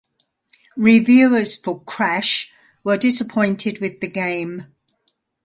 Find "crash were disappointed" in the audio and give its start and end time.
1.83-3.77